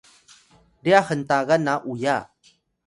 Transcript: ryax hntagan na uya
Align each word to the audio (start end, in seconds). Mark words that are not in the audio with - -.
ryax 0.83 1.05
hntagan 1.15 1.61
na 1.67 1.73
uya 1.91 2.17